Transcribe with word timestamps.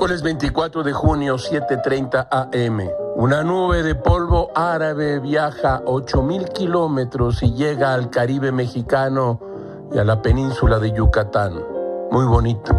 Miércoles 0.00 0.22
24 0.22 0.82
de 0.82 0.94
junio, 0.94 1.36
7:30 1.36 2.26
AM. 2.30 2.90
Una 3.16 3.44
nube 3.44 3.82
de 3.82 3.94
polvo 3.94 4.48
árabe 4.54 5.18
viaja 5.18 5.82
8.000 5.84 6.48
kilómetros 6.54 7.42
y 7.42 7.52
llega 7.52 7.92
al 7.92 8.08
Caribe 8.08 8.50
mexicano 8.50 9.38
y 9.92 9.98
a 9.98 10.04
la 10.04 10.22
península 10.22 10.78
de 10.78 10.92
Yucatán. 10.92 11.52
Muy 12.10 12.24
bonito. 12.24 12.72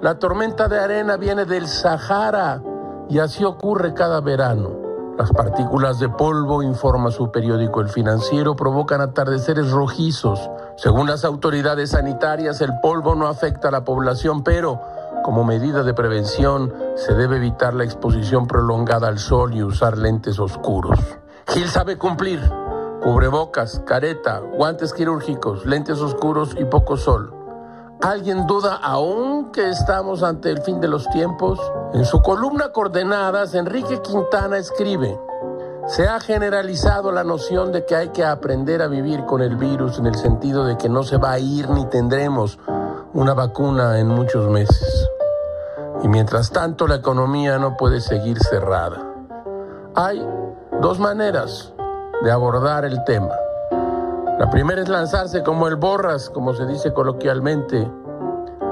La 0.00 0.20
tormenta 0.20 0.68
de 0.68 0.78
arena 0.78 1.16
viene 1.16 1.46
del 1.46 1.66
Sahara 1.66 2.62
y 3.10 3.18
así 3.18 3.42
ocurre 3.42 3.92
cada 3.92 4.20
verano. 4.20 4.70
Las 5.18 5.32
partículas 5.32 5.98
de 5.98 6.08
polvo, 6.08 6.62
informa 6.62 7.10
su 7.10 7.32
periódico 7.32 7.80
El 7.80 7.88
Financiero, 7.88 8.54
provocan 8.54 9.00
atardeceres 9.00 9.72
rojizos. 9.72 10.48
Según 10.76 11.08
las 11.08 11.24
autoridades 11.24 11.90
sanitarias, 11.90 12.60
el 12.60 12.70
polvo 12.80 13.16
no 13.16 13.26
afecta 13.26 13.66
a 13.66 13.72
la 13.72 13.82
población, 13.82 14.44
pero 14.44 14.80
como 15.28 15.44
medida 15.44 15.82
de 15.82 15.92
prevención 15.92 16.72
se 16.96 17.12
debe 17.12 17.36
evitar 17.36 17.74
la 17.74 17.84
exposición 17.84 18.46
prolongada 18.46 19.08
al 19.08 19.18
sol 19.18 19.54
y 19.54 19.62
usar 19.62 19.98
lentes 19.98 20.38
oscuros. 20.38 20.98
Gil 21.48 21.68
sabe 21.68 21.98
cumplir. 21.98 22.40
Cubrebocas, 23.02 23.82
careta, 23.84 24.38
guantes 24.38 24.94
quirúrgicos, 24.94 25.66
lentes 25.66 26.00
oscuros 26.00 26.56
y 26.58 26.64
poco 26.64 26.96
sol. 26.96 27.34
¿Alguien 28.00 28.46
duda 28.46 28.76
aún 28.76 29.52
que 29.52 29.68
estamos 29.68 30.22
ante 30.22 30.50
el 30.50 30.62
fin 30.62 30.80
de 30.80 30.88
los 30.88 31.06
tiempos? 31.10 31.60
En 31.92 32.06
su 32.06 32.22
columna 32.22 32.72
Coordenadas, 32.72 33.54
Enrique 33.54 34.00
Quintana 34.00 34.56
escribe, 34.56 35.20
se 35.88 36.08
ha 36.08 36.20
generalizado 36.20 37.12
la 37.12 37.22
noción 37.22 37.70
de 37.70 37.84
que 37.84 37.96
hay 37.96 38.08
que 38.08 38.24
aprender 38.24 38.80
a 38.80 38.86
vivir 38.86 39.26
con 39.26 39.42
el 39.42 39.56
virus 39.56 39.98
en 39.98 40.06
el 40.06 40.14
sentido 40.14 40.64
de 40.64 40.78
que 40.78 40.88
no 40.88 41.02
se 41.02 41.18
va 41.18 41.32
a 41.32 41.38
ir 41.38 41.68
ni 41.68 41.84
tendremos 41.84 42.58
una 43.12 43.34
vacuna 43.34 43.98
en 43.98 44.08
muchos 44.08 44.48
meses. 44.48 45.10
Y 46.02 46.08
mientras 46.08 46.50
tanto 46.50 46.86
la 46.86 46.96
economía 46.96 47.58
no 47.58 47.76
puede 47.76 48.00
seguir 48.00 48.38
cerrada. 48.38 49.04
Hay 49.94 50.24
dos 50.80 50.98
maneras 51.00 51.72
de 52.22 52.30
abordar 52.30 52.84
el 52.84 53.02
tema. 53.04 53.34
La 54.38 54.48
primera 54.50 54.80
es 54.80 54.88
lanzarse 54.88 55.42
como 55.42 55.66
el 55.66 55.76
borras, 55.76 56.30
como 56.30 56.54
se 56.54 56.66
dice 56.66 56.92
coloquialmente, 56.92 57.90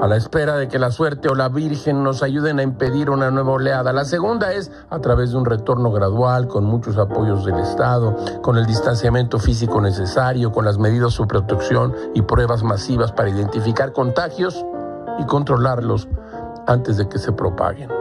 a 0.01 0.07
la 0.07 0.15
espera 0.15 0.55
de 0.55 0.67
que 0.67 0.79
la 0.79 0.91
suerte 0.91 1.27
o 1.27 1.35
la 1.35 1.49
Virgen 1.49 2.03
nos 2.03 2.23
ayuden 2.23 2.59
a 2.59 2.63
impedir 2.63 3.09
una 3.09 3.31
nueva 3.31 3.53
oleada. 3.53 3.91
La 3.91 4.05
segunda 4.05 4.53
es 4.53 4.71
a 4.89 4.99
través 4.99 5.31
de 5.31 5.37
un 5.37 5.45
retorno 5.45 5.91
gradual, 5.91 6.47
con 6.47 6.63
muchos 6.63 6.97
apoyos 6.97 7.45
del 7.45 7.59
Estado, 7.59 8.15
con 8.41 8.57
el 8.57 8.65
distanciamiento 8.65 9.39
físico 9.39 9.81
necesario, 9.81 10.51
con 10.51 10.65
las 10.65 10.77
medidas 10.77 11.17
de 11.17 11.25
protección 11.25 11.93
y 12.13 12.21
pruebas 12.21 12.63
masivas 12.63 13.11
para 13.11 13.29
identificar 13.29 13.91
contagios 13.91 14.63
y 15.19 15.25
controlarlos 15.25 16.07
antes 16.65 16.97
de 16.97 17.07
que 17.07 17.19
se 17.19 17.31
propaguen. 17.31 17.91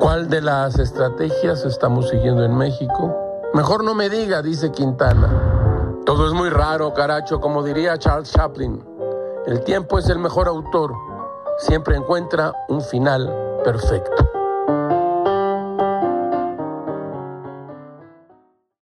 ¿Cuál 0.00 0.28
de 0.28 0.40
las 0.40 0.78
estrategias 0.78 1.64
estamos 1.64 2.08
siguiendo 2.08 2.44
en 2.44 2.56
México? 2.56 3.14
Mejor 3.54 3.84
no 3.84 3.94
me 3.94 4.08
diga, 4.08 4.42
dice 4.42 4.72
Quintana. 4.72 5.28
Todo 6.04 6.26
es 6.26 6.32
muy 6.32 6.50
raro, 6.50 6.92
caracho, 6.92 7.40
como 7.40 7.62
diría 7.62 7.98
Charles 7.98 8.32
Chaplin. 8.32 8.84
El 9.46 9.62
tiempo 9.62 9.98
es 9.98 10.08
el 10.08 10.18
mejor 10.18 10.48
autor. 10.48 10.92
Siempre 11.58 11.96
encuentra 11.96 12.52
un 12.68 12.80
final 12.80 13.32
perfecto. 13.64 14.33